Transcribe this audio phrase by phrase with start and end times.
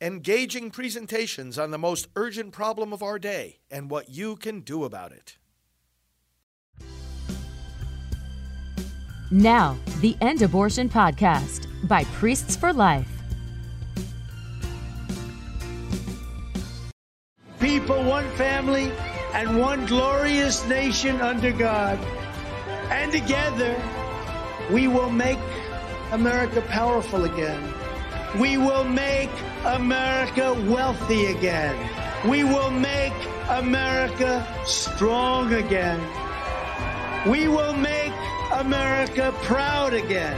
[0.00, 4.84] engaging presentations on the most urgent problem of our day and what you can do
[4.84, 5.36] about it.
[9.30, 13.08] Now, the End Abortion Podcast by Priests for Life.
[17.60, 18.90] People, one family,
[19.34, 21.98] and one glorious nation under God.
[22.90, 23.80] And together,
[24.72, 25.38] we will make
[26.10, 27.79] America powerful again.
[28.38, 29.30] We will make
[29.64, 31.74] America wealthy again.
[32.28, 33.12] We will make
[33.48, 36.00] America strong again.
[37.28, 38.12] We will make
[38.52, 40.36] America proud again.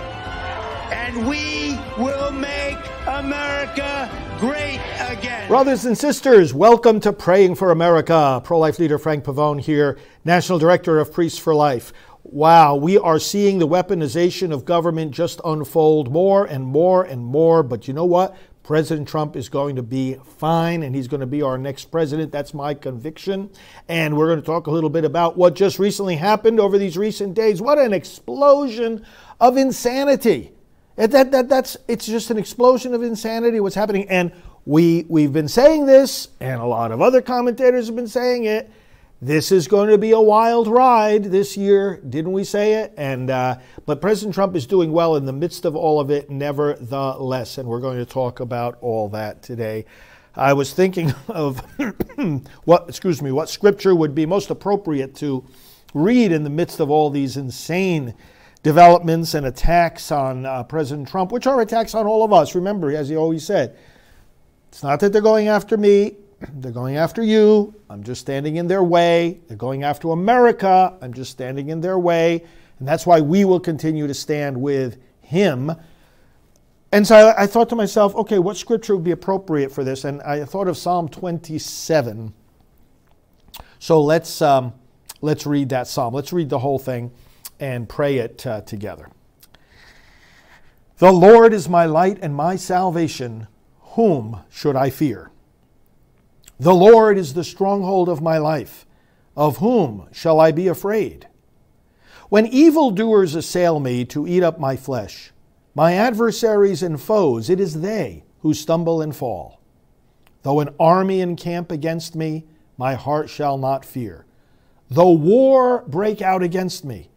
[0.91, 5.47] And we will make America great again.
[5.49, 8.41] Brothers and sisters, welcome to Praying for America.
[8.43, 11.93] Pro life leader Frank Pavone here, National Director of Priests for Life.
[12.25, 17.65] Wow, we are seeing the weaponization of government just unfold more and more and more.
[17.65, 18.37] But you know what?
[18.63, 22.31] President Trump is going to be fine and he's going to be our next president.
[22.31, 23.51] That's my conviction.
[23.89, 26.97] And we're going to talk a little bit about what just recently happened over these
[26.97, 27.61] recent days.
[27.61, 29.05] What an explosion
[29.41, 30.53] of insanity.
[30.95, 34.09] That, that, that's, it's just an explosion of insanity, what's happening.
[34.09, 34.31] And
[34.65, 38.71] we, we've been saying this, and a lot of other commentators have been saying it
[39.23, 42.93] this is going to be a wild ride this year, didn't we say it?
[42.97, 46.29] And uh, but President Trump is doing well in the midst of all of it,
[46.29, 49.85] nevertheless, and we're going to talk about all that today.
[50.35, 51.61] I was thinking of
[52.65, 55.47] what, excuse me, what scripture would be most appropriate to
[55.95, 58.15] read in the midst of all these insane
[58.65, 62.57] developments and attacks on uh, President Trump, which are attacks on all of us.
[62.57, 63.79] Remember, as he always said,
[64.69, 66.17] it's not that they're going after me,
[66.55, 67.75] they're going after you.
[67.89, 69.41] I'm just standing in their way.
[69.49, 70.97] They're going after America.
[71.01, 72.45] I'm just standing in their way.
[72.79, 75.73] And that's why we will continue to stand with him.
[76.93, 80.05] And so I, thought to myself, okay, what scripture would be appropriate for this?
[80.05, 82.35] And I thought of Psalm 27.
[83.79, 84.75] So let's, um,
[85.23, 86.13] let's read that psalm.
[86.13, 87.11] Let's read the whole thing
[87.59, 89.09] and pray it uh, together.
[90.99, 93.49] The Lord is my light and my salvation.
[93.97, 95.32] Whom should I fear?
[96.63, 98.87] The Lord is the stronghold of my life.
[99.37, 101.27] Of whom shall I be afraid?
[102.29, 105.33] When evildoers assail me to eat up my flesh,
[105.75, 109.61] my adversaries and foes, it is they who stumble and fall.
[110.45, 112.45] Though an army encamp against me,
[112.79, 114.25] my heart shall not fear.
[114.89, 117.11] Though war break out against me,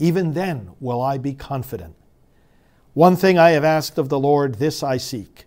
[0.00, 1.94] even then will I be confident.
[2.94, 5.46] One thing I have asked of the Lord, this I seek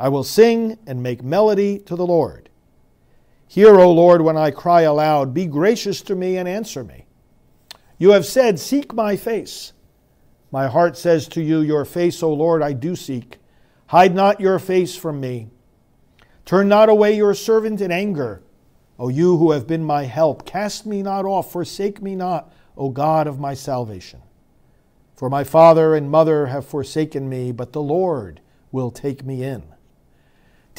[0.00, 2.48] I will sing and make melody to the Lord.
[3.46, 5.34] Hear, O Lord, when I cry aloud.
[5.34, 7.04] Be gracious to me and answer me.
[7.98, 9.74] You have said, Seek my face.
[10.50, 13.36] My heart says to you, Your face, O Lord, I do seek.
[13.88, 15.48] Hide not your face from me.
[16.46, 18.42] Turn not away your servant in anger.
[18.98, 22.88] O you who have been my help, cast me not off, forsake me not, O
[22.88, 24.22] God of my salvation.
[25.14, 28.40] For my father and mother have forsaken me, but the Lord
[28.72, 29.62] will take me in.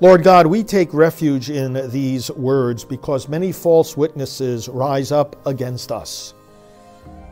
[0.00, 5.92] Lord God, we take refuge in these words because many false witnesses rise up against
[5.92, 6.34] us.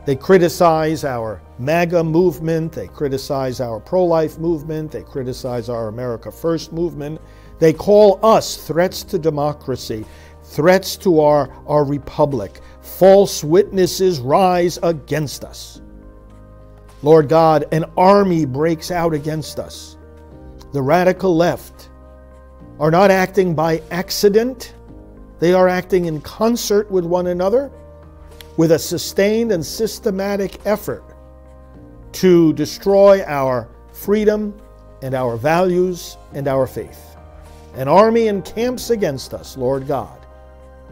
[0.05, 6.31] They criticize our MAGA movement, they criticize our pro life movement, they criticize our America
[6.31, 7.19] First movement.
[7.59, 10.05] They call us threats to democracy,
[10.43, 12.61] threats to our, our republic.
[12.81, 15.81] False witnesses rise against us.
[17.01, 19.97] Lord God, an army breaks out against us.
[20.71, 21.72] The radical left,
[22.83, 24.73] are not acting by accident,
[25.39, 27.71] they are acting in concert with one another
[28.57, 31.01] with a sustained and systematic effort
[32.11, 34.53] to destroy our freedom
[35.01, 37.15] and our values and our faith.
[37.75, 40.19] An army encamps against us, Lord God,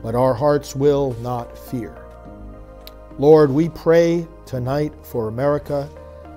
[0.01, 2.05] but our hearts will not fear.
[3.19, 5.89] Lord, we pray tonight for America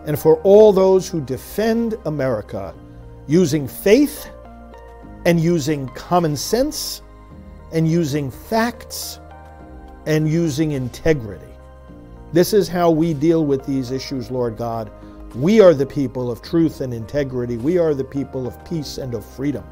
[0.04, 2.74] and for all those who defend America
[3.28, 4.30] using faith
[5.24, 7.02] and using common sense
[7.72, 9.18] and using facts
[10.06, 11.44] and using integrity.
[12.32, 14.90] This is how we deal with these issues, Lord God.
[15.34, 17.56] We are the people of truth and integrity.
[17.56, 19.64] We are the people of peace and of freedom.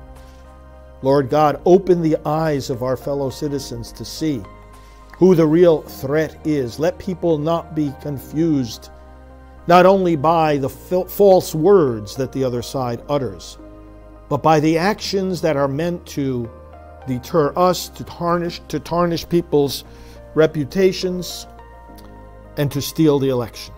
[1.03, 4.43] Lord God, open the eyes of our fellow citizens to see
[5.17, 6.79] who the real threat is.
[6.79, 8.91] Let people not be confused
[9.67, 13.59] not only by the false words that the other side utters,
[14.33, 16.51] but by the actions that are meant to
[17.07, 19.85] deter us, to tarnish, to tarnish people's
[20.35, 21.47] reputations,
[22.57, 23.75] and to steal the election.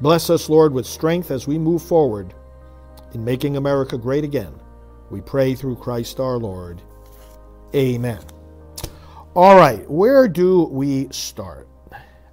[0.00, 2.34] Bless us, Lord, with strength as we move forward
[3.14, 4.52] in making America great again.
[5.08, 6.82] We pray through Christ our Lord.
[7.76, 8.24] Amen.
[9.36, 11.68] All right, where do we start?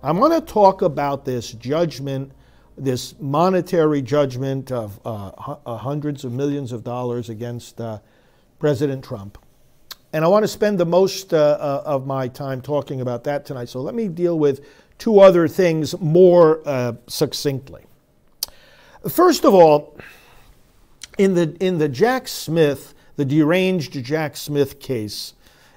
[0.01, 2.31] I'm going to talk about this judgment,
[2.77, 5.31] this monetary judgment of uh,
[5.65, 7.99] uh, hundreds of millions of dollars against uh,
[8.59, 9.37] President Trump.
[10.11, 13.45] And I want to spend the most uh, uh, of my time talking about that
[13.45, 13.69] tonight.
[13.69, 14.65] So let me deal with
[14.97, 17.85] two other things more uh, succinctly.
[19.09, 19.97] First of all,
[21.17, 25.33] in the, in the Jack Smith, the deranged Jack Smith case,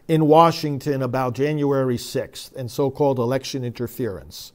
[0.08, 4.52] in Washington about January 6th and so called election interference.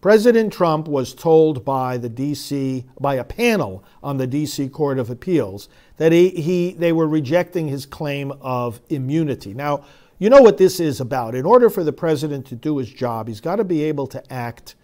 [0.00, 5.10] President Trump was told by the DC by a panel on the DC Court of
[5.10, 9.54] Appeals that he, he they were rejecting his claim of immunity.
[9.54, 9.84] Now,
[10.20, 11.34] you know what this is about.
[11.34, 14.32] In order for the president to do his job, he's got to be able to
[14.32, 14.76] act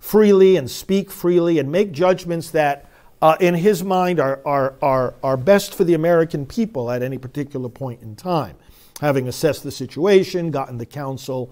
[0.00, 5.14] freely and speak freely and make judgments that uh, in his mind are, are, are,
[5.22, 8.56] are best for the American people at any particular point in time
[9.00, 11.50] having assessed the situation, gotten the counsel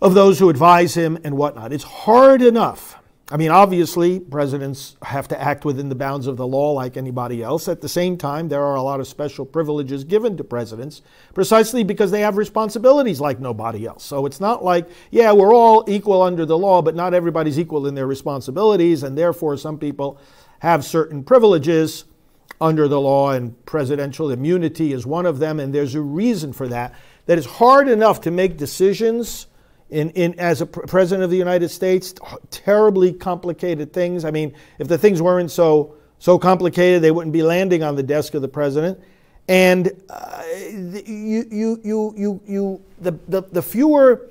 [0.00, 1.72] of those who advise him and whatnot.
[1.72, 2.98] It's hard enough.
[3.28, 7.42] I mean, obviously, presidents have to act within the bounds of the law like anybody
[7.42, 7.66] else.
[7.66, 11.02] At the same time, there are a lot of special privileges given to presidents
[11.34, 14.04] precisely because they have responsibilities like nobody else.
[14.04, 17.88] So it's not like, yeah, we're all equal under the law, but not everybody's equal
[17.88, 20.20] in their responsibilities, and therefore some people
[20.60, 22.04] have certain privileges
[22.60, 26.68] under the law, and presidential immunity is one of them, and there's a reason for
[26.68, 26.94] that.
[27.26, 29.48] That it's hard enough to make decisions
[29.90, 32.14] in, in as a president of the United States,
[32.50, 34.24] terribly complicated things.
[34.24, 38.02] I mean, if the things weren't so so complicated, they wouldn't be landing on the
[38.02, 38.98] desk of the president.
[39.48, 44.28] And uh, you, you, you, you, you, the, the, the fewer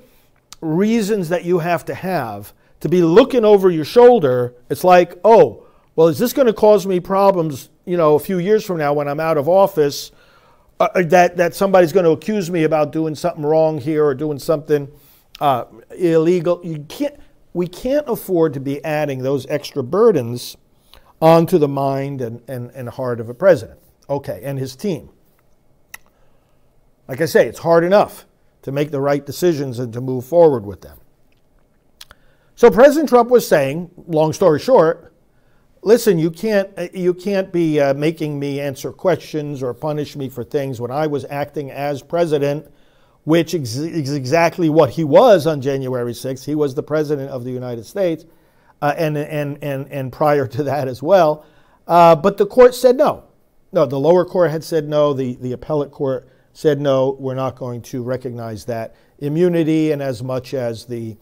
[0.60, 5.64] reasons that you have to have to be looking over your shoulder, it's like, oh,
[5.94, 8.92] well, is this going to cause me problems, you know, a few years from now
[8.92, 10.10] when I'm out of office?
[10.78, 14.14] Uh, uh, that, that somebody's going to accuse me about doing something wrong here or
[14.14, 14.88] doing something
[15.40, 15.64] uh,
[15.96, 16.60] illegal.
[16.64, 17.16] You can't,
[17.52, 20.56] we can't afford to be adding those extra burdens
[21.20, 23.80] onto the mind and, and, and heart of a president.
[24.08, 25.10] Okay, and his team.
[27.08, 28.26] Like I say, it's hard enough
[28.62, 30.98] to make the right decisions and to move forward with them.
[32.56, 35.12] So President Trump was saying, long story short,
[35.82, 40.28] listen, you can't, uh, you can't be uh, making me answer questions or punish me
[40.28, 42.66] for things when I was acting as president,
[43.26, 46.44] which is exactly what he was on January 6th.
[46.44, 48.24] He was the president of the United States,
[48.80, 51.44] uh, and, and, and, and prior to that as well.
[51.88, 53.24] Uh, but the court said no.
[53.72, 55.12] No, the lower court had said no.
[55.12, 60.22] The, the appellate court said no, we're not going to recognize that immunity and as
[60.22, 61.16] much as the,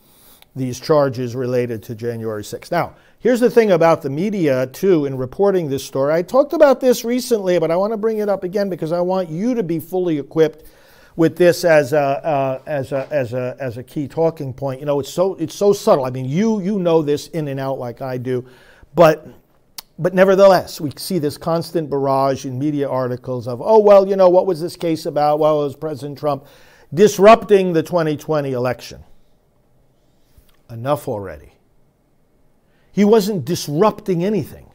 [0.55, 2.71] these charges related to January 6th.
[2.71, 6.13] Now, Here's the thing about the media, too, in reporting this story.
[6.13, 9.01] I talked about this recently, but I want to bring it up again because I
[9.01, 10.67] want you to be fully equipped
[11.17, 14.81] with this as a, uh, as a, as a, as a key talking point.
[14.81, 16.05] You know, it's so, it's so subtle.
[16.05, 18.45] I mean, you, you know this in and out like I do,
[18.95, 19.27] but,
[19.99, 24.29] but nevertheless, we see this constant barrage in media articles of, oh, well, you know,
[24.29, 25.39] what was this case about?
[25.39, 26.47] Well, it was President Trump
[26.93, 29.05] disrupting the 2020 election.
[30.71, 31.53] Enough already.
[32.91, 34.71] He wasn't disrupting anything.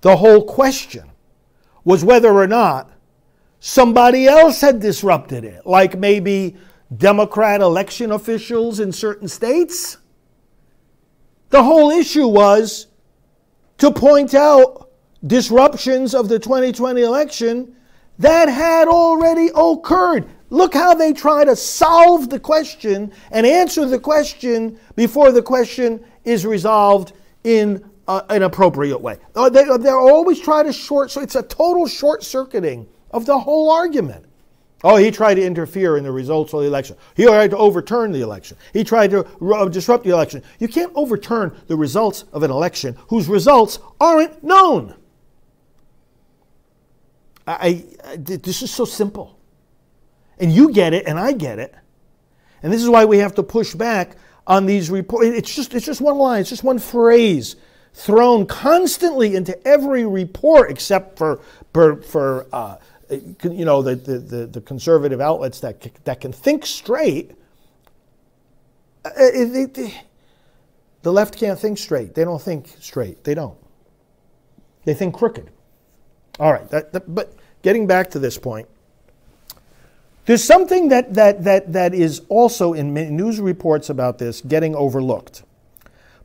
[0.00, 1.10] The whole question
[1.84, 2.90] was whether or not
[3.60, 6.56] somebody else had disrupted it, like maybe
[6.96, 9.98] Democrat election officials in certain states.
[11.50, 12.86] The whole issue was
[13.78, 14.90] to point out
[15.26, 17.74] disruptions of the 2020 election
[18.18, 20.26] that had already occurred.
[20.50, 26.04] Look how they try to solve the question and answer the question before the question
[26.24, 27.12] is resolved
[27.44, 29.18] in uh, an appropriate way.
[29.34, 33.70] Uh, they're always trying to short, so it's a total short circuiting of the whole
[33.70, 34.24] argument.
[34.84, 36.96] Oh, he tried to interfere in the results of the election.
[37.16, 38.56] He tried to overturn the election.
[38.72, 40.42] He tried to uh, disrupt the election.
[40.60, 44.94] You can't overturn the results of an election whose results aren't known.
[47.46, 49.36] I, I, this is so simple.
[50.38, 51.74] And you get it, and I get it.
[52.62, 55.26] And this is why we have to push back on these reports.
[55.26, 57.56] It's just, it's just one line, it's just one phrase
[57.94, 61.40] thrown constantly into every report except for,
[61.72, 62.76] for, for uh,
[63.10, 67.32] you know, the, the, the, conservative outlets that, that can think straight.
[69.04, 69.94] Uh, it,
[71.02, 72.14] the left can't think straight.
[72.14, 73.24] They don't think straight.
[73.24, 73.58] They don't.
[74.84, 75.50] They think crooked.
[76.38, 78.68] All right, that, that, but getting back to this point,
[80.26, 85.42] there's something that, that, that, that is also in news reports about this getting overlooked.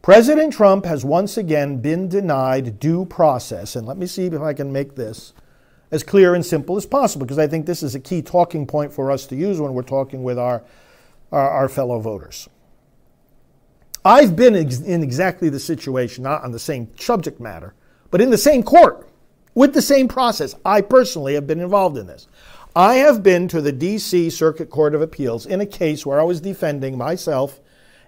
[0.02, 3.78] President Trump has once again been denied due process.
[3.78, 5.32] And let me see if I can make this
[5.94, 8.92] as clear and simple as possible, because I think this is a key talking point
[8.92, 10.64] for us to use when we're talking with our,
[11.32, 12.50] our, our fellow voters.
[14.04, 17.76] I've been ex- in exactly the situation, not on the same subject matter,
[18.10, 19.08] but in the same court
[19.54, 20.56] with the same process.
[20.66, 22.28] I personally have been involved in this.
[22.76, 24.32] I have been to the D.C.
[24.32, 27.60] Circuit Court of Appeals in a case where I was defending myself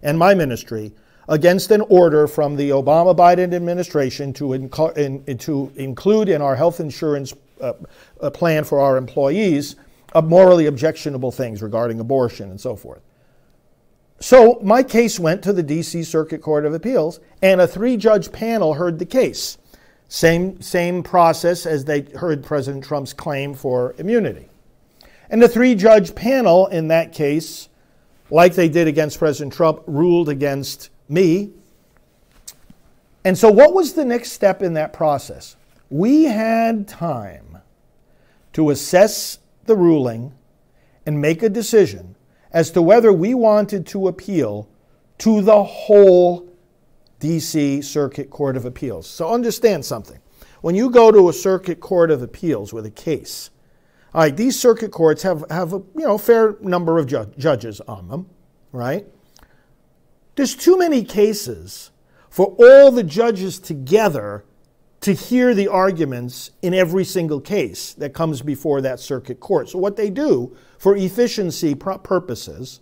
[0.01, 0.92] and my ministry
[1.30, 6.56] against an order from the Obama Biden administration to, inc- in, to include in our
[6.56, 7.34] health insurance
[8.22, 9.75] uh, plan for our employees
[10.13, 13.01] of morally objectionable things regarding abortion and so forth.
[14.19, 16.03] So my case went to the D.C.
[16.03, 19.57] Circuit Court of Appeals, and a three judge panel heard the case.
[20.07, 24.48] Same, same process as they heard President Trump's claim for immunity.
[25.29, 27.67] And the three judge panel in that case,
[28.29, 31.51] like they did against President Trump, ruled against me.
[33.25, 35.55] And so, what was the next step in that process?
[35.89, 37.44] We had time
[38.55, 40.33] to assess the ruling
[41.05, 42.15] and make a decision
[42.51, 44.69] as to whether we wanted to appeal
[45.17, 46.50] to the whole
[47.19, 49.07] DC Circuit Court of Appeals.
[49.07, 50.19] So understand something.
[50.62, 53.50] When you go to a Circuit Court of Appeals with a case,
[54.13, 57.81] all right, these circuit courts have, have a you know, fair number of ju- judges
[57.81, 58.29] on them,
[58.71, 59.05] right?
[60.38, 61.91] There's too many cases
[62.29, 64.45] for all the judges together
[65.05, 69.69] to hear the arguments in every single case that comes before that circuit court.
[69.69, 72.79] So, what they do for efficiency purposes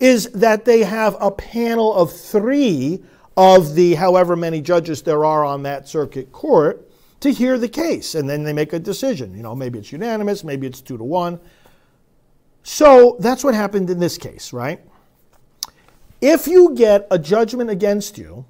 [0.00, 3.00] is that they have a panel of three
[3.36, 8.16] of the however many judges there are on that circuit court to hear the case.
[8.16, 9.32] And then they make a decision.
[9.36, 11.38] You know, maybe it's unanimous, maybe it's two to one.
[12.64, 14.80] So that's what happened in this case, right?
[16.20, 18.46] If you get a judgment against you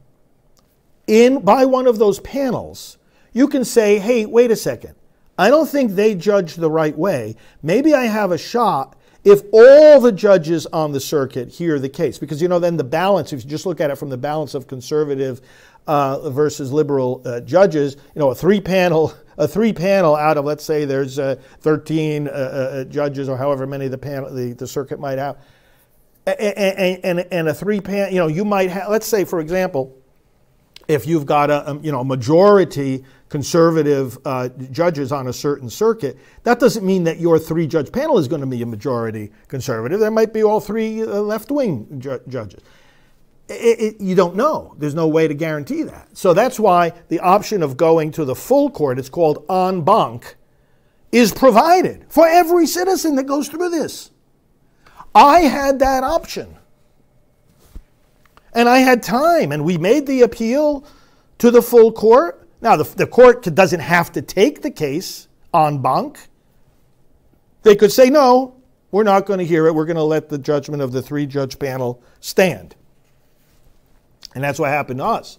[1.07, 2.99] in by one of those panels,
[3.33, 4.95] you can say, hey, wait a second.
[5.39, 7.37] I don't think they judged the right way.
[7.63, 8.97] Maybe I have a shot
[9.27, 12.85] if all the judges on the circuit hear the case, because you know, then the
[12.85, 15.41] balance, if you just look at it from the balance of conservative
[15.89, 20.45] uh, versus liberal uh, judges, you know, a three panel, a three panel out of
[20.45, 24.67] let's say there's uh, 13 uh, uh, judges or however many the panel, the, the
[24.67, 25.37] circuit might have,
[26.27, 29.93] and, and, and a three panel, you know, you might have, let's say for example,
[30.89, 36.17] if you've got a, a you know majority conservative uh, judges on a certain circuit,
[36.45, 40.01] that doesn't mean that your three judge panel is going to be a majority conservative.
[40.01, 42.63] There might be all three uh, left wing ju- judges.
[43.49, 44.75] It, it, you don't know.
[44.79, 46.17] There's no way to guarantee that.
[46.17, 50.37] So that's why the option of going to the full court, it's called en banc,
[51.13, 54.11] is provided for every citizen that goes through this.
[55.15, 56.57] I had that option.
[58.57, 60.87] And I had time, and we made the appeal
[61.39, 62.49] to the full court.
[62.63, 66.19] Now, the, the court doesn't have to take the case en banc.
[67.65, 68.57] They could say, no,
[68.91, 69.75] we're not going to hear it.
[69.75, 72.75] We're going to let the judgment of the three judge panel stand.
[74.35, 75.39] And that's what happened to us.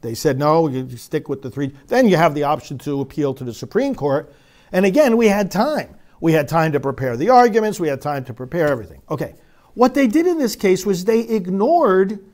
[0.00, 1.72] They said, no, you stick with the three.
[1.86, 4.34] Then you have the option to appeal to the Supreme Court.
[4.72, 5.94] And again, we had time.
[6.20, 9.02] We had time to prepare the arguments, we had time to prepare everything.
[9.08, 9.36] Okay.
[9.74, 12.24] What they did in this case was they ignored,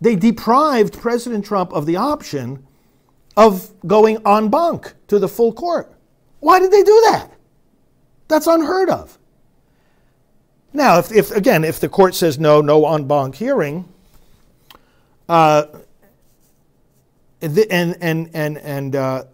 [0.00, 2.66] they deprived President Trump of the option
[3.36, 5.92] of going en banc to the full court.
[6.40, 7.30] Why did they do that?
[8.28, 9.18] That's unheard of.
[10.72, 13.88] Now, if, if again, if the court says no, no en banc hearing,
[15.28, 15.66] uh,
[17.40, 19.24] and and and and uh,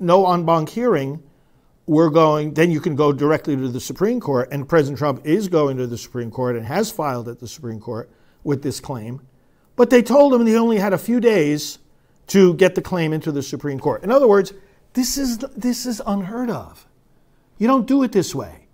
[0.00, 1.22] no en banc hearing,
[1.86, 2.54] we're going.
[2.54, 5.86] Then you can go directly to the Supreme Court, and President Trump is going to
[5.86, 8.10] the Supreme Court and has filed at the Supreme Court
[8.44, 9.20] with this claim.
[9.76, 11.78] But they told him he only had a few days
[12.28, 14.04] to get the claim into the Supreme Court.
[14.04, 14.52] In other words,
[14.92, 16.86] this is, this is unheard of.
[17.58, 18.66] You don't do it this way.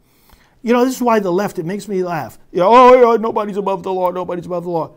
[0.62, 2.38] You know, this is why the left, it makes me laugh.
[2.53, 4.97] You know, oh, nobody's above the law, nobody's above the law.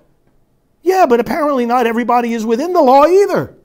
[0.81, 3.55] Yeah, but apparently not everybody is within the law either.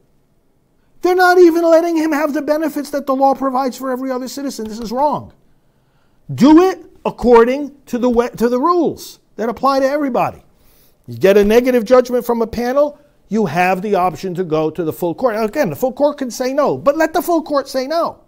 [1.03, 4.29] They're not even letting him have the benefits that the law provides for every other
[4.29, 4.67] citizen.
[4.67, 5.33] This is wrong.
[6.35, 10.43] Do it according to the, to the rules that apply to everybody.
[11.07, 12.99] You get a negative judgment from a panel,
[13.29, 15.37] you have the option to go to the full court.
[15.37, 18.21] Again, the full court can say no, but let the full court say no.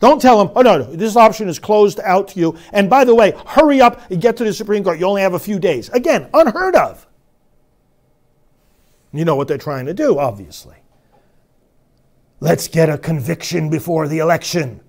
[0.00, 2.56] Don't tell them, oh no, no, this option is closed out to you.
[2.72, 5.00] And by the way, hurry up and get to the Supreme Court.
[5.00, 5.88] You only have a few days.
[5.88, 7.06] Again, unheard of.
[9.12, 10.76] You know what they're trying to do, obviously.
[12.40, 14.80] Let's get a conviction before the election.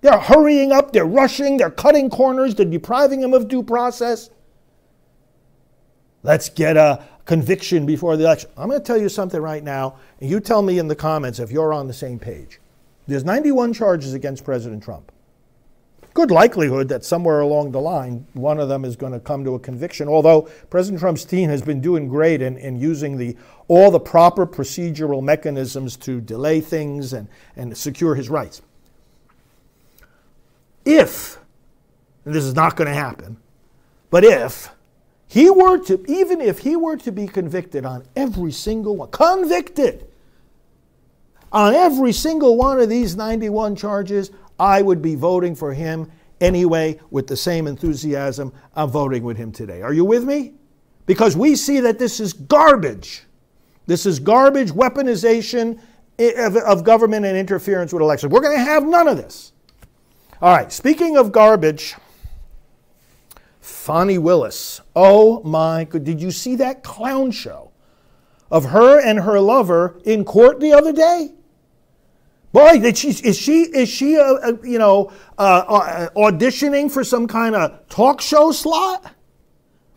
[0.00, 4.28] They're hurrying up, they're rushing, they're cutting corners, they're depriving him of due process.
[6.22, 8.50] Let's get a conviction before the election.
[8.56, 11.38] I'm going to tell you something right now, and you tell me in the comments
[11.38, 12.60] if you're on the same page.
[13.06, 15.12] There's 91 charges against President Trump.
[16.14, 19.56] Good likelihood that somewhere along the line, one of them is going to come to
[19.56, 23.90] a conviction, although President Trump's team has been doing great in, in using the, all
[23.90, 28.62] the proper procedural mechanisms to delay things and, and secure his rights.
[30.84, 31.38] If,
[32.24, 33.38] this is not going to happen,
[34.10, 34.70] but if
[35.26, 40.06] he were to, even if he were to be convicted on every single one, convicted
[41.50, 47.00] on every single one of these 91 charges, I would be voting for him anyway
[47.10, 49.82] with the same enthusiasm I'm voting with him today.
[49.82, 50.54] Are you with me?
[51.06, 53.24] Because we see that this is garbage.
[53.86, 55.78] This is garbage weaponization
[56.18, 58.32] of government and interference with elections.
[58.32, 59.52] We're going to have none of this.
[60.40, 61.94] All right, speaking of garbage,
[63.60, 64.80] Fani Willis.
[64.94, 67.70] Oh my god, did you see that clown show
[68.50, 71.32] of her and her lover in court the other day?
[72.54, 77.02] Boy, is she is she is she uh, uh, you know uh, uh, auditioning for
[77.02, 79.12] some kind of talk show slot?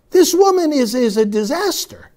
[0.09, 2.09] This woman is is a disaster.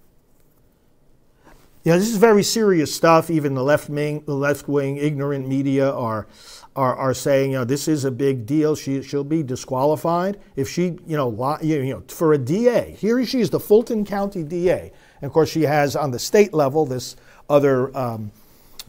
[1.84, 3.28] You know, this is very serious stuff.
[3.28, 6.26] Even the left wing, left wing, ignorant media are
[6.74, 8.74] are, are saying, you know, this is a big deal.
[8.74, 12.92] She, she'll be disqualified if she, you know, you know, for a DA.
[12.92, 14.90] Here she is, the Fulton County DA.
[15.20, 17.16] And of course, she has on the state level this
[17.50, 18.32] other um,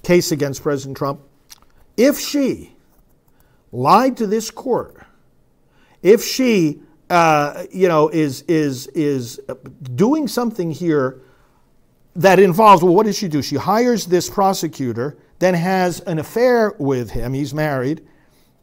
[0.02, 1.20] case against President Trump.
[1.98, 2.76] If she
[3.72, 4.98] lied to this court,
[6.02, 9.40] if she, uh, you know, is is is
[9.96, 11.22] doing something here
[12.16, 13.42] that involves, well, what does she do?
[13.42, 18.06] She hires this prosecutor then has an affair with him, he's married,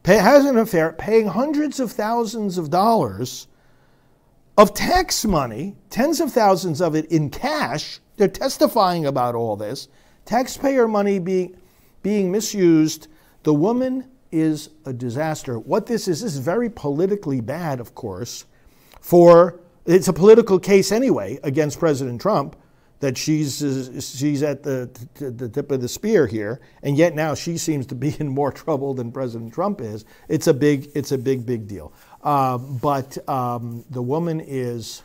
[0.04, 3.48] pay, has an affair, paying hundreds of thousands of dollars
[4.56, 7.98] of tax money, tens of thousands of it in cash.
[8.16, 9.88] They're testifying about all this.
[10.24, 11.56] Taxpayer money being,
[12.02, 13.08] being misused.
[13.42, 15.58] The woman is a disaster.
[15.58, 18.44] What this is, this is very politically bad, of course,
[19.00, 22.56] for it's a political case anyway against President Trump
[23.00, 23.58] that she's
[24.00, 27.94] she's at the, the tip of the spear here, and yet now she seems to
[27.94, 30.04] be in more trouble than President Trump is.
[30.28, 31.92] It's a big it's a big big deal.
[32.22, 35.02] Uh, but um, the woman is,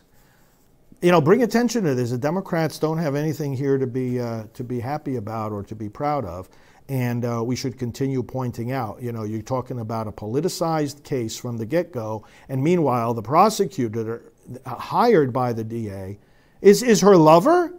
[1.01, 2.09] you know, bring attention to this.
[2.09, 5.75] The Democrats don't have anything here to be uh, to be happy about or to
[5.75, 6.49] be proud of.
[6.89, 11.37] And uh, we should continue pointing out, you know, you're talking about a politicized case
[11.37, 12.25] from the get go.
[12.49, 14.33] And meanwhile, the prosecutor
[14.65, 16.19] hired by the DA
[16.61, 17.73] is, is her lover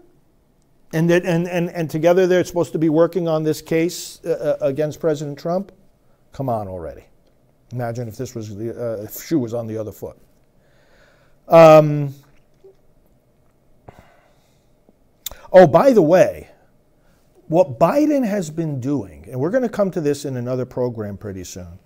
[0.94, 4.56] and, that, and, and, and together they're supposed to be working on this case uh,
[4.60, 5.72] uh, against President Trump?
[6.32, 7.04] Come on already.
[7.72, 10.16] Imagine if this was the uh, if shoe was on the other foot.
[11.48, 12.14] Um,
[15.52, 16.43] oh, by the way,
[17.48, 21.16] what Biden has been doing, and we're going to come to this in another program
[21.16, 21.78] pretty soon.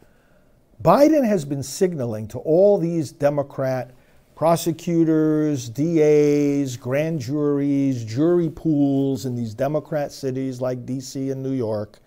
[0.82, 3.90] Biden has been signaling to all these Democrat
[4.38, 11.98] prosecutors, DAs, grand juries, jury pools in these Democrat cities like DC and New York,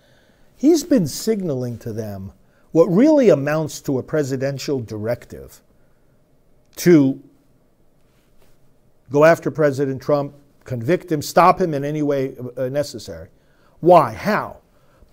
[0.56, 2.32] he's been signaling to them
[2.72, 5.62] what really amounts to a presidential directive
[6.78, 7.22] to
[9.12, 10.34] go after President Trump,
[10.64, 13.28] convict him, stop him in any way necessary.
[13.82, 14.14] Why?
[14.14, 14.58] How?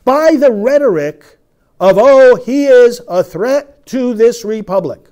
[0.04, 1.38] By the rhetoric
[1.81, 5.09] of, oh, he is a threat to this republic.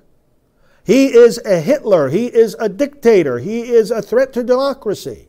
[0.85, 2.09] He is a Hitler.
[2.09, 3.39] He is a dictator.
[3.39, 5.27] He is a threat to democracy.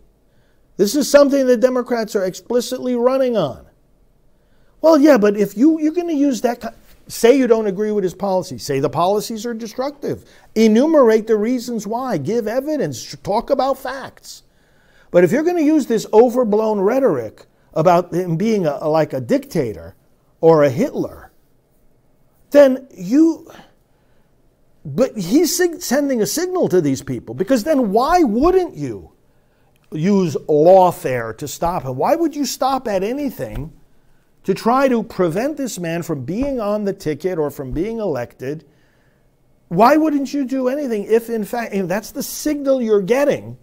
[0.76, 3.66] This is something the Democrats are explicitly running on.
[4.80, 6.76] Well, yeah, but if you, you're going to use that,
[7.08, 11.86] say you don't agree with his policies, say the policies are destructive, enumerate the reasons
[11.86, 14.44] why, give evidence, talk about facts.
[15.10, 17.46] But if you're going to use this overblown rhetoric
[17.78, 19.94] about him being a, like a dictator
[20.40, 21.30] or a Hitler,
[22.50, 23.50] then you.
[24.84, 29.12] But he's sending a signal to these people because then why wouldn't you
[29.92, 31.96] use lawfare to stop him?
[31.96, 33.72] Why would you stop at anything
[34.44, 38.64] to try to prevent this man from being on the ticket or from being elected?
[39.68, 43.58] Why wouldn't you do anything if, in fact, that's the signal you're getting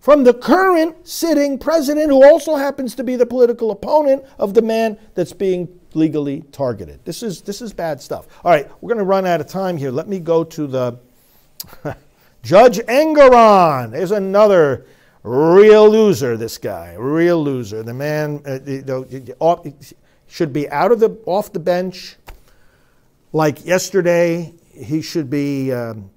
[0.00, 4.62] from the current sitting president, who also happens to be the political opponent of the
[4.62, 7.04] man that's being legally targeted?
[7.04, 8.26] This is, this is bad stuff.
[8.44, 9.90] All right, we're going to run out of time here.
[9.90, 10.98] Let me go to the
[12.42, 13.90] Judge Engoron.
[13.90, 14.86] There's another
[15.22, 17.82] real loser, this guy, real loser.
[17.82, 19.64] The man uh,
[20.26, 22.16] should be out of the, off the bench
[23.32, 25.72] like yesterday he should be.
[25.72, 26.10] Um,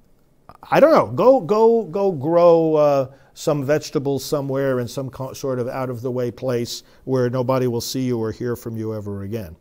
[0.70, 1.08] I don't know.
[1.08, 6.12] Go go go grow uh, some vegetables somewhere in some sort of out of the
[6.12, 9.56] way place where nobody will see you or hear from you ever again.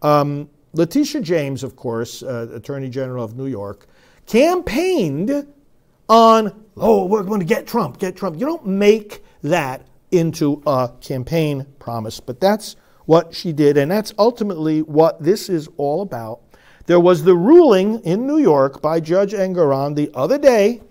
[0.00, 3.88] Um, Letitia James, of course, uh, Attorney General of New York,
[4.26, 5.44] campaigned
[6.08, 8.38] on, oh, we're going to get Trump, get Trump.
[8.38, 14.14] You don't make that into a campaign promise, but that's what she did, and that's
[14.20, 16.42] ultimately what this is all about.
[16.86, 20.82] There was the ruling in New York by Judge Engoron the other day.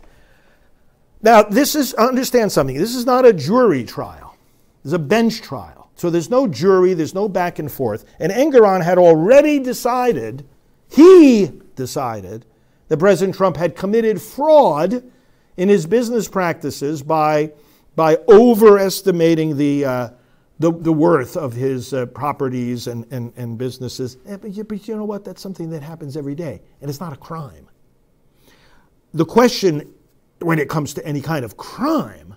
[1.26, 4.38] Now, this is, understand something, this is not a jury trial,
[4.84, 5.90] it's a bench trial.
[5.96, 8.06] So there's no jury, there's no back and forth.
[8.20, 10.46] And Engoron had already decided,
[10.88, 12.46] he decided,
[12.90, 15.04] that President Trump had committed fraud
[15.58, 17.54] in his business practices by,
[17.96, 20.10] by overestimating the, uh,
[20.60, 24.18] the, the worth of his uh, properties and, and, and businesses.
[24.28, 25.26] Eh, but but you know what?
[25.26, 27.68] That's something that happens every day, and it's not a crime.
[29.14, 29.95] The question
[30.40, 32.36] when it comes to any kind of crime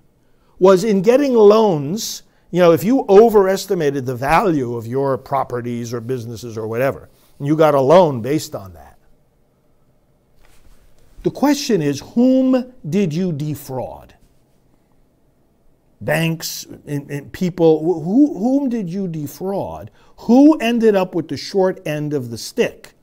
[0.58, 6.00] was in getting loans, you know, if you overestimated the value of your properties or
[6.00, 7.08] businesses or whatever,
[7.38, 8.98] and you got a loan based on that.
[11.22, 14.14] The question is, whom did you defraud?
[16.00, 17.80] banks and, people.
[18.02, 19.90] Who, whom did you defraud?
[20.18, 22.94] Who ended up with the short end of the stick?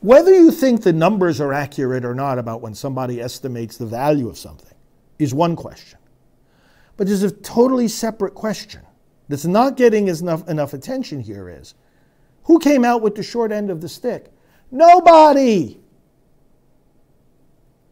[0.00, 4.28] Whether you think the numbers are accurate or not about when somebody estimates the value
[4.28, 4.74] of something
[5.18, 5.98] is one question.
[6.96, 8.82] But there's a totally separate question
[9.28, 11.74] that's not getting enough, enough attention here is
[12.44, 14.32] who came out with the short end of the stick?
[14.70, 15.80] Nobody.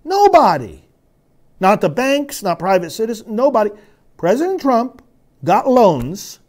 [0.05, 0.85] Nobody.
[1.61, 3.71] Not the banks, not private citizens, nobody.
[4.17, 5.03] President Trump
[5.43, 6.41] got loans.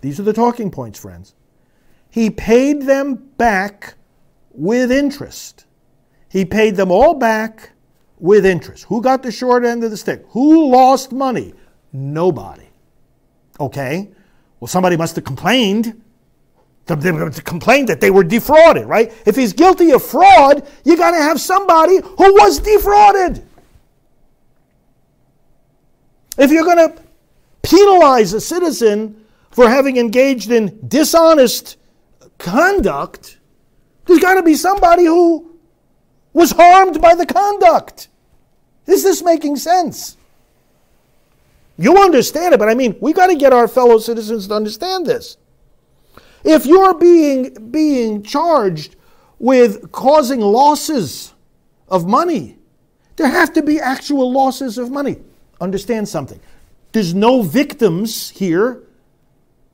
[0.00, 1.34] These are the talking points, friends.
[2.10, 3.94] He paid them back
[4.50, 5.66] with interest.
[6.28, 7.70] He paid them all back
[8.18, 8.84] with interest.
[8.84, 10.24] Who got the short end of the stick?
[10.30, 11.54] Who lost money?
[11.92, 12.68] Nobody.
[13.60, 14.10] Okay?
[14.60, 16.02] Well, somebody must have complained
[16.86, 19.12] to, complain that they were defrauded, right?
[19.26, 23.44] If he's guilty of fraud, you got to have somebody who was defrauded.
[26.38, 27.02] If you're going to
[27.62, 31.76] penalize a citizen for having engaged in dishonest
[32.38, 33.38] conduct,
[34.06, 35.56] there's got to be somebody who
[36.32, 38.08] was harmed by the conduct.
[38.86, 40.16] Is this making sense?
[41.78, 45.06] You understand it, but I mean, we got to get our fellow citizens to understand
[45.06, 45.36] this.
[46.44, 48.96] If you're being, being charged
[49.38, 51.34] with causing losses
[51.88, 52.58] of money,
[53.16, 55.16] there have to be actual losses of money
[55.60, 56.40] understand something.
[56.92, 58.82] There's no victims here,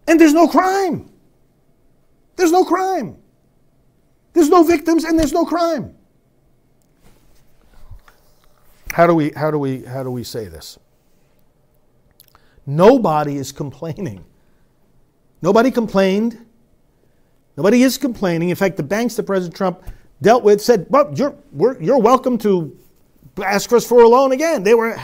[0.07, 1.11] and there's no crime.
[2.37, 3.17] There's no crime.
[4.33, 5.95] There's no victims, and there's no crime.
[8.93, 10.79] How do we, how do we, how do we say this?
[12.67, 14.25] Nobody is complaining.
[15.41, 16.47] Nobody complained.
[17.57, 18.51] Nobody is complaining.
[18.51, 19.83] In fact, the banks that President Trump
[20.21, 21.37] dealt with said, well, you're,
[21.81, 22.79] you're welcome to
[23.43, 24.63] ask us for a loan again.
[24.63, 24.97] They were,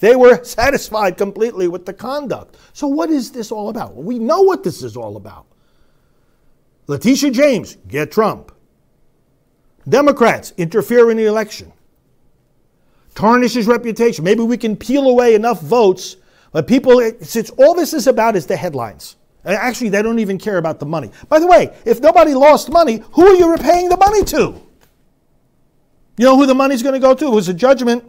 [0.00, 2.56] they were satisfied completely with the conduct.
[2.72, 3.94] So, what is this all about?
[3.94, 5.46] Well, we know what this is all about.
[6.86, 8.52] Letitia James, get Trump.
[9.88, 11.72] Democrats, interfere in the election.
[13.14, 14.24] Tarnish his reputation.
[14.24, 16.16] Maybe we can peel away enough votes.
[16.52, 19.16] But people, since all this is about is the headlines.
[19.44, 21.10] Actually, they don't even care about the money.
[21.28, 24.60] By the way, if nobody lost money, who are you repaying the money to?
[26.16, 27.26] You know who the money's going to go to?
[27.26, 28.04] It was a judgment.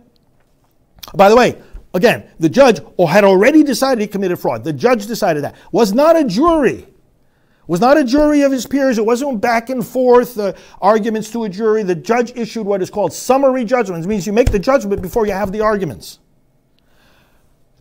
[1.16, 1.62] By the way,
[1.94, 4.64] again, the judge had already decided he committed fraud.
[4.64, 5.56] The judge decided that.
[5.72, 6.93] Was not a jury.
[7.68, 8.98] Was not a jury of his peers.
[8.98, 11.84] It wasn't back and forth uh, arguments to a jury.
[11.84, 14.04] The judge issued what is called summary judgment.
[14.04, 16.20] It means you make the judgment before you have the arguments.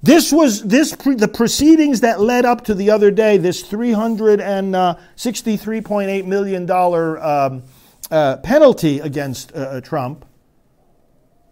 [0.02, 3.36] This was this the proceedings that led up to the other day.
[3.36, 7.62] This three hundred and sixty-three point eight million dollar um,
[8.10, 10.26] uh, penalty against uh, uh Trump.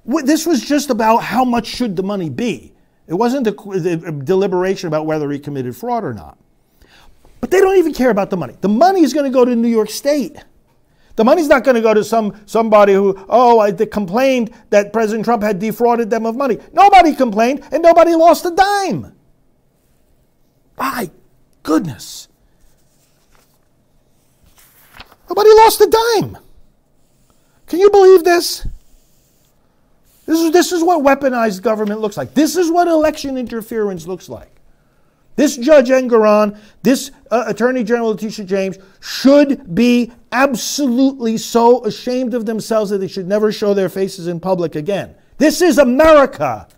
[0.05, 2.75] This was just about how much should the money be.
[3.07, 6.39] It wasn't a, a deliberation about whether he committed fraud or not.
[7.51, 8.55] But they don't even care about the money.
[8.61, 10.37] The money is going to go to New York State.
[11.17, 15.25] The money's not going to go to some somebody who, oh, I, complained that President
[15.25, 16.59] Trump had defrauded them of money.
[16.73, 19.17] Nobody complained, and nobody lost a dime.
[20.79, 21.11] My
[21.65, 22.29] goodness.
[25.29, 26.39] Nobody lost a dime.
[27.67, 28.67] Can you believe this?
[30.27, 32.33] This is, this is what weaponized government looks like.
[32.35, 34.60] This is what election interference looks like.
[35.41, 42.45] This Judge Engoron, this uh, Attorney General Letitia James should be absolutely so ashamed of
[42.45, 45.15] themselves that they should never show their faces in public again.
[45.39, 46.69] This is America,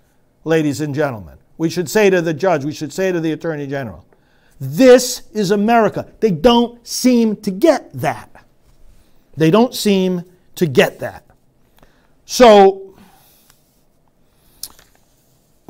[0.44, 1.38] ladies and gentlemen.
[1.58, 4.06] We should say to the judge, we should say to the Attorney General,
[4.60, 6.06] this is America.
[6.20, 8.30] They don't seem to get that.
[9.36, 10.22] They don't seem
[10.54, 11.24] to get that.
[12.26, 12.81] So,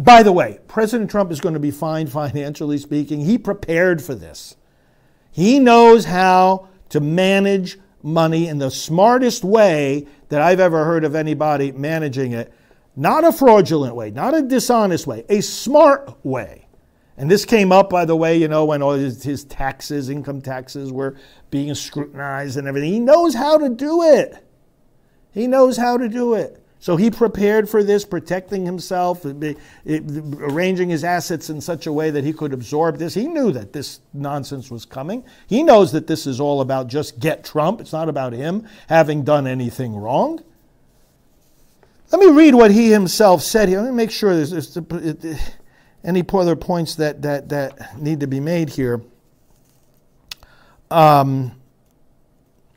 [0.05, 3.25] by the way, President Trump is going to be fine financially speaking.
[3.25, 4.57] He prepared for this.
[5.31, 11.15] He knows how to manage money in the smartest way that I've ever heard of
[11.15, 12.53] anybody managing it.
[12.97, 16.67] Not a fraudulent way, not a dishonest way, a smart way.
[17.17, 20.41] And this came up, by the way, you know, when all his, his taxes, income
[20.41, 21.17] taxes were
[21.51, 22.93] being scrutinized and everything.
[22.93, 24.45] He knows how to do it.
[25.33, 26.62] He knows how to do it.
[26.83, 32.25] So he prepared for this, protecting himself, arranging his assets in such a way that
[32.25, 33.15] he could absorb this.
[33.15, 35.25] He knew that this nonsense was coming.
[35.47, 37.81] He knows that this is all about just get Trump.
[37.81, 40.43] It's not about him having done anything wrong.
[42.11, 43.81] Let me read what he himself said here.
[43.81, 45.55] Let me make sure there's, there's
[46.03, 49.01] any other points that, that, that need to be made here.
[50.91, 51.53] Um,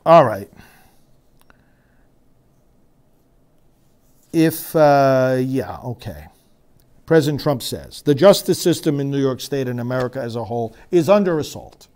[0.06, 0.48] all right.
[4.32, 6.26] If, uh, yeah, okay.
[7.06, 10.76] President Trump says the justice system in New York State and America as a whole
[10.90, 11.86] is under assault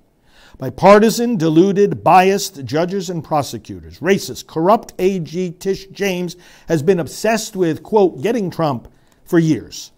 [0.60, 3.98] by partisan, deluded, biased judges and prosecutors.
[4.00, 6.36] Racist, corrupt AG Tish James
[6.68, 8.86] has been obsessed with, quote, getting Trump
[9.24, 9.90] for years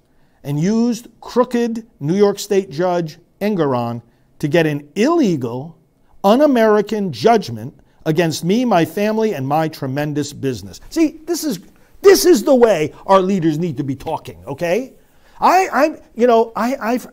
[0.45, 4.03] and used crooked New York State Judge Engoron
[4.39, 5.77] to get an illegal,
[6.23, 10.81] un American judgment against me, my family, and my tremendous business.
[10.91, 11.59] See, this is
[12.03, 14.95] this is the way our leaders need to be talking, okay?
[15.41, 17.07] I, I'm, you know, I, I've,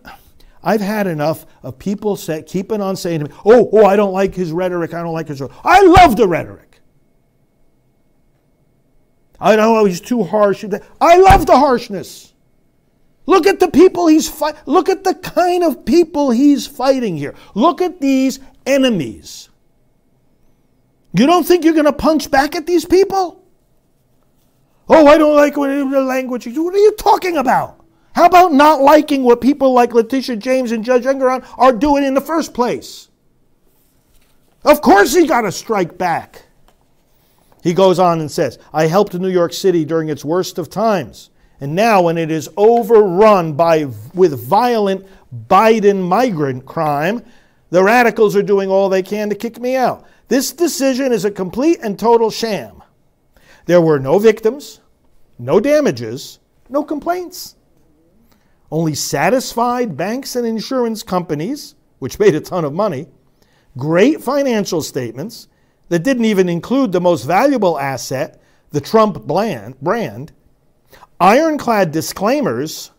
[0.64, 4.14] I've had enough of people say, keeping on saying to me, oh, oh, I don't
[4.14, 5.60] like his rhetoric, I don't like his rhetoric.
[5.64, 6.82] I love the rhetoric.
[9.40, 10.66] I don't know he's too harsh.
[11.00, 12.34] I love the harshness.
[13.26, 14.56] Look at the people he's fight.
[14.66, 17.36] Look at the kind of people he's fighting here.
[17.54, 19.50] Look at these enemies.
[21.14, 23.39] You don't think you're going to punch back at these people?
[24.90, 26.48] Oh, I don't like the language.
[26.48, 27.80] What are you talking about?
[28.14, 32.16] How about not liking what people like Letitia James and Judge Engoron are doing in
[32.16, 33.10] the first place?
[34.66, 36.44] Of course he got to strike back.
[37.64, 41.30] He goes on and says, I helped New York City during its worst of times.
[41.62, 45.06] And now, when it is overrun by, with violent
[45.48, 47.24] Biden migrant crime,
[47.70, 50.06] the radicals are doing all they can to kick me out.
[50.30, 52.79] This decision is a complete and total sham.
[53.70, 54.80] There were no victims,
[55.38, 57.56] no damages, no complaints.
[58.72, 63.10] Only satisfied banks and insurance companies, which made a ton of money,
[63.78, 65.50] great financial statements
[65.90, 70.32] that didn't even include the most valuable asset, the Trump brand,
[71.22, 72.90] ironclad disclaimers,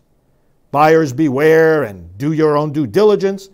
[0.70, 3.48] buyers beware and do your own due diligence,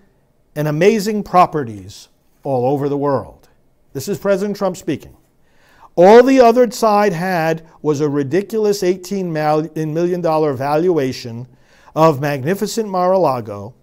[0.55, 2.09] and amazing properties
[2.43, 3.49] all over the world.
[3.95, 5.17] This is President Trump speaking.
[5.97, 9.25] All the other side had was a ridiculous $18
[9.89, 11.49] million valuation
[11.95, 13.75] of magnificent Mar a Lago,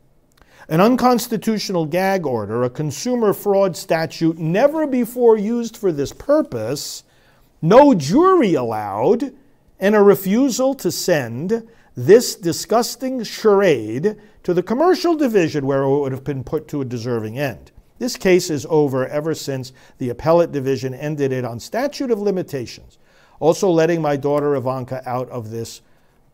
[0.70, 7.04] an unconstitutional gag order, a consumer fraud statute never before used for this purpose,
[7.64, 9.34] no jury allowed,
[9.80, 16.12] and a refusal to send this disgusting charade to the commercial division where it would
[16.12, 17.72] have been put to a deserving end.
[18.04, 22.98] This case is over ever since the appellate division ended it on statute of limitations,
[23.40, 25.80] also letting my daughter Ivanka out of this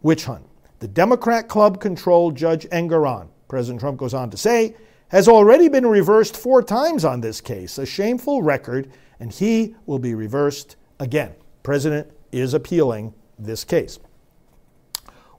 [0.01, 0.47] witch hunt.
[0.79, 4.77] The Democrat club controlled Judge Engoron, President Trump goes on to say,
[5.09, 9.99] has already been reversed four times on this case, a shameful record, and he will
[9.99, 11.35] be reversed again.
[11.61, 13.99] President is appealing this case.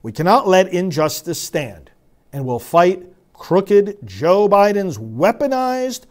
[0.01, 1.91] We cannot let injustice stand.
[2.31, 6.05] and will fight crooked Joe Biden's weaponized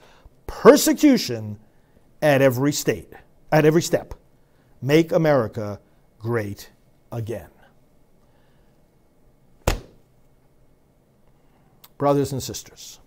[0.51, 1.57] persecution
[2.21, 3.13] at every state,
[3.53, 4.15] at every step.
[4.83, 5.81] Make America
[6.19, 6.71] great
[7.13, 7.51] again.
[11.97, 12.99] Brothers and sisters,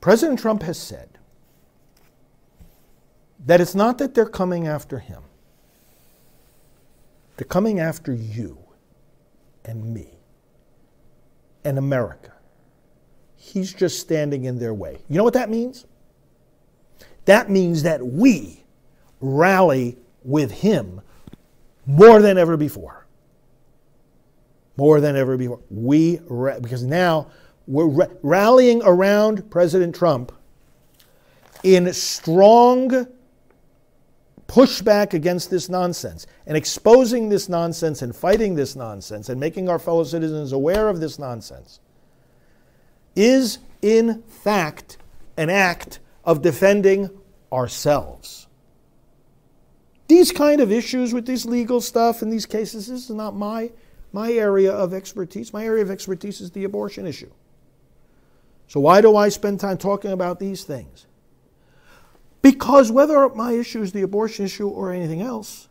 [0.00, 1.10] President Trump has said
[3.46, 5.22] that it's not that they're coming after him,
[7.36, 8.58] they're coming after you
[9.64, 10.18] and me
[11.64, 12.32] and America.
[13.40, 14.98] He's just standing in their way.
[15.08, 15.86] You know what that means?
[17.24, 18.64] That means that we
[19.20, 21.00] rally with him
[21.86, 23.06] more than ever before.
[24.76, 25.60] More than ever before.
[25.70, 26.16] We,
[26.60, 27.30] because now
[27.68, 30.32] we're rallying around President Trump
[31.62, 33.06] in strong
[34.48, 39.78] pushback against this nonsense and exposing this nonsense and fighting this nonsense and making our
[39.78, 41.80] fellow citizens aware of this nonsense
[43.18, 44.96] is, in fact,
[45.36, 47.10] an act of defending
[47.52, 48.46] ourselves.
[50.06, 53.72] These kind of issues with this legal stuff and these cases, this is not my,
[54.12, 55.52] my area of expertise.
[55.52, 57.30] My area of expertise is the abortion issue.
[58.68, 61.06] So, why do I spend time talking about these things?
[62.40, 65.68] Because whether my issue is the abortion issue or anything else,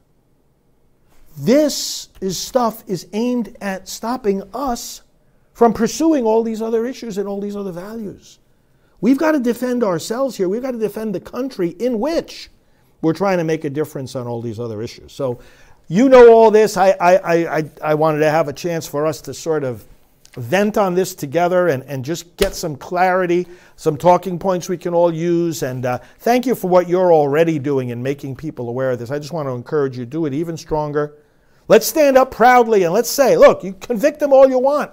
[1.38, 5.02] this is stuff is aimed at stopping us
[5.58, 8.38] from pursuing all these other issues and all these other values.
[9.02, 10.48] We've got to defend ourselves here.
[10.48, 12.52] We've got to defend the country in which
[13.02, 15.14] we're trying to make a difference on all these other issues.
[15.14, 15.40] So,
[15.88, 16.78] you know all this.
[16.78, 19.84] I, I, I, I wanted to have a chance for us to sort of
[20.34, 24.94] vent on this together and, and just get some clarity, some talking points we can
[24.94, 25.64] all use.
[25.64, 29.10] And uh, thank you for what you're already doing in making people aware of this.
[29.10, 31.16] I just want to encourage you to do it even stronger.
[31.68, 34.92] Let's stand up proudly and let's say, look, you convict them all you want.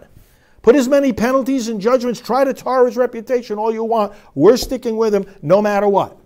[0.65, 4.15] Put as many penalties and judgments, try to tar his reputation all you want.
[4.35, 6.19] We're sticking with him no matter what.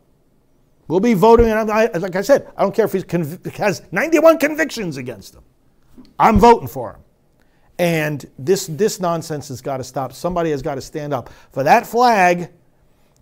[0.86, 3.82] We'll be voting, and I, like I said, I don't care if he conv- has
[3.90, 5.42] 91 convictions against him.
[6.20, 7.00] I'm voting for him.
[7.80, 10.12] And this, this nonsense has got to stop.
[10.12, 12.50] Somebody has got to stand up for that flag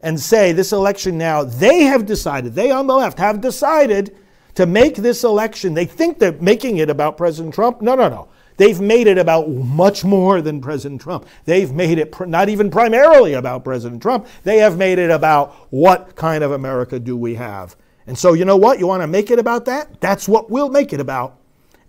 [0.03, 4.15] and say this election now, they have decided, they on the left have decided
[4.55, 5.73] to make this election.
[5.73, 7.81] They think they're making it about President Trump.
[7.81, 8.29] No, no, no.
[8.57, 11.27] They've made it about much more than President Trump.
[11.45, 14.27] They've made it pr- not even primarily about President Trump.
[14.45, 17.77] They have made it about what kind of America do we have.
[18.07, 18.79] And so, you know what?
[18.79, 20.01] You want to make it about that?
[20.01, 21.39] That's what we'll make it about.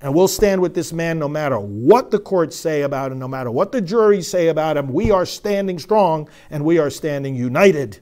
[0.01, 3.27] And we'll stand with this man no matter what the courts say about him, no
[3.27, 4.93] matter what the juries say about him.
[4.93, 7.99] We are standing strong and we are standing united.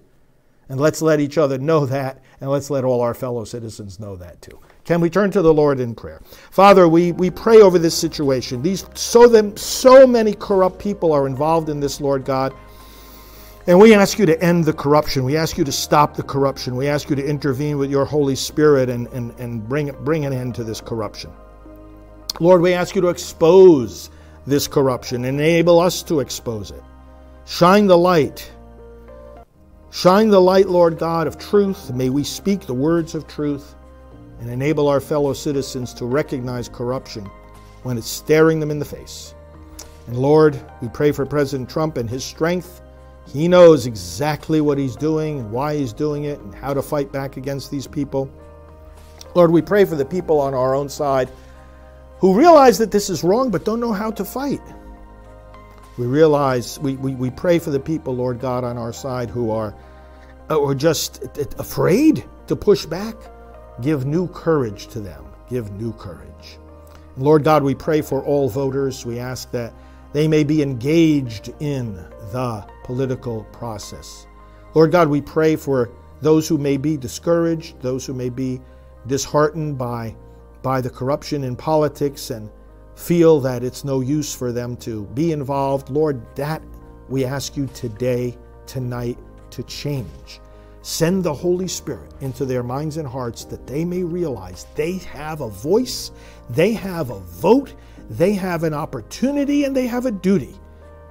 [0.67, 4.15] And let's let each other know that, and let's let all our fellow citizens know
[4.15, 4.59] that too.
[4.85, 6.21] Can we turn to the Lord in prayer?
[6.51, 8.61] Father, we, we pray over this situation.
[8.61, 12.53] These so them so many corrupt people are involved in this, Lord God.
[13.65, 15.23] And we ask you to end the corruption.
[15.23, 16.75] We ask you to stop the corruption.
[16.75, 20.33] We ask you to intervene with your Holy Spirit and, and, and bring, bring an
[20.33, 21.31] end to this corruption.
[22.39, 24.11] Lord, we ask you to expose
[24.45, 26.83] this corruption, enable us to expose it.
[27.45, 28.51] Shine the light.
[29.89, 31.91] Shine the light, Lord God, of truth.
[31.91, 33.73] May we speak the words of truth
[34.39, 37.25] and enable our fellow citizens to recognize corruption
[37.83, 39.33] when it's staring them in the face.
[40.07, 42.81] And Lord, we pray for President Trump and his strength.
[43.27, 47.11] He knows exactly what he's doing and why he's doing it and how to fight
[47.11, 48.29] back against these people.
[49.33, 51.29] Lord, we pray for the people on our own side
[52.19, 54.61] who realize that this is wrong but don't know how to fight.
[55.97, 59.51] We realize, we, we, we pray for the people, Lord God, on our side who
[59.51, 59.73] are,
[60.49, 61.23] uh, just
[61.57, 63.15] afraid to push back.
[63.81, 65.25] Give new courage to them.
[65.49, 66.57] Give new courage.
[67.17, 69.05] Lord God, we pray for all voters.
[69.05, 69.73] We ask that
[70.13, 71.95] they may be engaged in
[72.31, 74.27] the political process.
[74.73, 78.61] Lord God, we pray for those who may be discouraged, those who may be
[79.07, 80.15] disheartened by
[80.61, 82.49] by the corruption in politics and
[82.95, 85.91] feel that it's no use for them to be involved.
[85.91, 86.63] Lord, that
[87.07, 89.19] we ask you today, tonight,
[89.51, 90.41] to change.
[90.85, 95.41] Send the Holy Spirit into their minds and hearts that they may realize they have
[95.41, 96.11] a voice,
[96.51, 97.73] they have a vote,
[98.11, 100.53] they have an opportunity, and they have a duty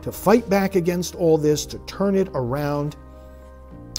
[0.02, 2.94] to fight back against all this, to turn it around,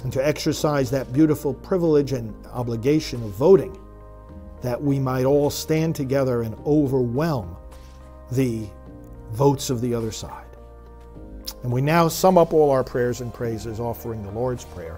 [0.04, 3.78] and to exercise that beautiful privilege and obligation of voting
[4.62, 7.54] that we might all stand together and overwhelm
[8.32, 8.66] the
[9.34, 10.48] votes of the other side.
[11.64, 14.98] And we now sum up all our prayers and praises, offering the Lord's Prayer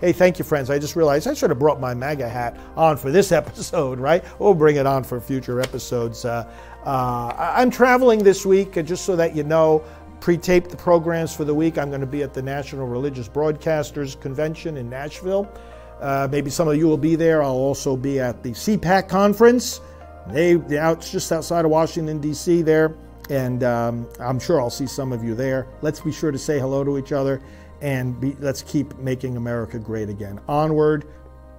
[0.00, 0.70] Hey, thank you, friends.
[0.70, 4.24] I just realized I should have brought my MAGA hat on for this episode, right?
[4.40, 6.24] We'll bring it on for future episodes.
[6.24, 6.50] Uh,
[6.86, 9.84] uh, I'm traveling this week, uh, just so that you know.
[10.20, 11.78] Pre taped the programs for the week.
[11.78, 15.50] I'm going to be at the National Religious Broadcasters Convention in Nashville.
[15.98, 17.42] Uh, maybe some of you will be there.
[17.42, 19.80] I'll also be at the CPAC conference.
[20.28, 22.60] They, they're out just outside of Washington, D.C.
[22.60, 22.94] there.
[23.30, 25.66] And um, I'm sure I'll see some of you there.
[25.80, 27.40] Let's be sure to say hello to each other
[27.80, 30.40] and be, let's keep making America great again.
[30.48, 31.06] Onward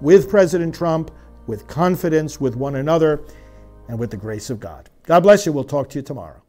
[0.01, 1.11] with President Trump,
[1.47, 3.21] with confidence, with one another,
[3.87, 4.89] and with the grace of God.
[5.03, 5.51] God bless you.
[5.51, 6.40] We'll talk to you tomorrow.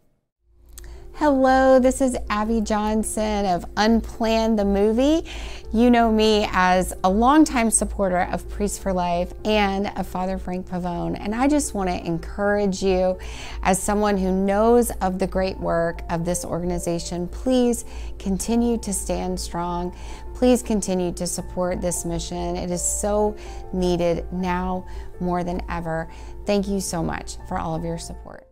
[1.22, 5.24] Hello, this is Abby Johnson of Unplanned the Movie.
[5.72, 10.66] You know me as a longtime supporter of Priests for Life and of Father Frank
[10.66, 13.20] Pavone, and I just want to encourage you
[13.62, 17.84] as someone who knows of the great work of this organization, please
[18.18, 19.96] continue to stand strong.
[20.34, 22.56] Please continue to support this mission.
[22.56, 23.36] It is so
[23.72, 24.88] needed now
[25.20, 26.10] more than ever.
[26.46, 28.51] Thank you so much for all of your support.